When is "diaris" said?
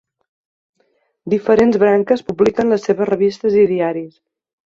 3.75-4.19